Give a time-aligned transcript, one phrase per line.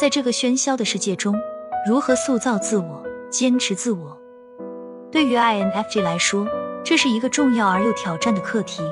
[0.00, 1.38] 在这个喧嚣的世界中，
[1.86, 4.16] 如何塑造自我、坚持自我？
[5.12, 6.48] 对于 INFJ 来说，
[6.82, 8.82] 这是一个重要而又挑战的课题。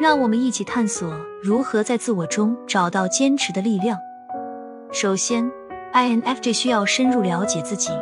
[0.00, 3.96] 让我们一起探索如何在自我中找到坚持的力量。
[4.90, 5.48] 首先
[5.92, 7.92] ，INFJ 需要深入了解自己，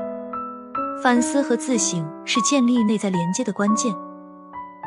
[1.02, 3.94] 反思和自省是建立内在连接的关键。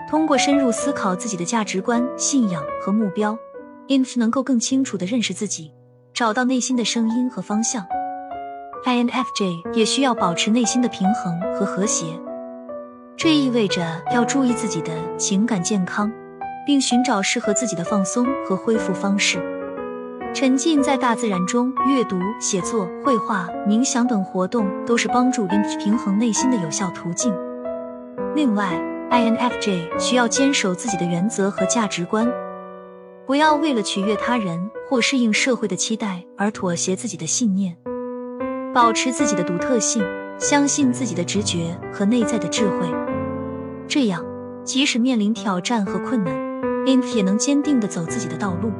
[0.09, 3.37] 通过深入思考自己的价值观、信仰和目标
[3.89, 5.71] ，INF 能够更清楚地认识自己，
[6.21, 7.83] 找到内心的声音和方向。
[8.85, 12.05] INFJ 也需要保持内心的平衡和和谐，
[13.17, 13.81] 这意味着
[14.13, 16.11] 要注意自己的情感健康，
[16.63, 19.39] 并寻找适合自己的放松和恢复方式。
[20.31, 27.33] 沉浸在大自然中，阅读、写作、绘画、冥想等活动都是帮助 INF 平衡内心的有效途径。
[28.35, 28.79] 另外
[29.09, 32.31] ，INFJ 需要坚守自己的原则和价值观，
[33.27, 37.77] 不要为了取悦他人或适应社会的期待而妥协自己的信念。
[38.73, 40.03] 保持自己的独特性，
[40.39, 42.89] 相信自己的直觉和内在的智慧，
[43.87, 44.25] 这样
[44.63, 46.33] 即使面临挑战和困难
[46.85, 48.71] ，INF 也能坚定的走自己的道路。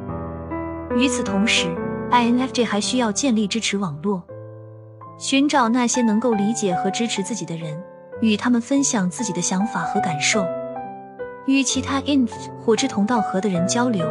[0.96, 1.68] 与此同时
[2.10, 4.22] ，INFJ 还需要建立支持网络，
[5.18, 7.82] 寻找那些能够理解和支持自己的人，
[8.20, 10.44] 与他们分享自己的想法和感受。
[11.46, 14.06] 与其他 INF 或志同道合的人交流，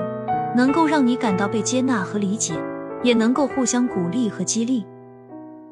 [0.56, 2.54] 能够让你感到被接纳和理解，
[3.04, 4.86] 也能够互相鼓励和激励。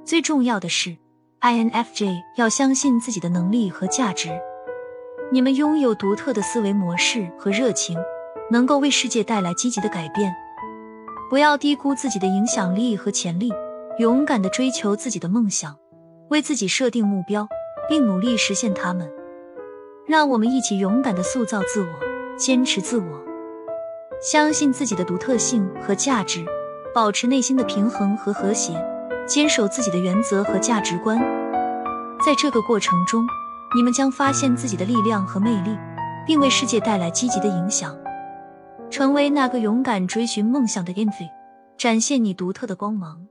[0.06, 0.96] 最重要的是
[1.42, 4.30] ，INFJ 要相信自己的能力和价值。
[5.32, 7.98] 你们拥有独特的思维模式和热情，
[8.50, 10.34] 能够为世界带来积极的改变。
[11.30, 13.54] 不要低估自己的影响力和潜力，
[14.00, 15.76] 勇敢的追求自己的梦想，
[16.30, 17.48] 为自己设定目标，
[17.88, 19.08] 并努力实现他们。
[20.08, 21.90] 让我们一起勇敢的塑造自我，
[22.36, 23.24] 坚持自我，
[24.22, 26.46] 相信自己的独特性和价值，
[26.94, 28.74] 保持内心的平衡和和谐。
[29.26, 31.20] 坚守自己的原则和价值观，
[32.26, 33.24] 在这个过程中，
[33.76, 35.78] 你们将发现自己的力量和魅力，
[36.26, 37.96] 并为世界带来积极的影响。
[38.90, 41.30] 成为那个勇敢追寻梦想的 Envy，
[41.78, 43.28] 展现你独特的光芒。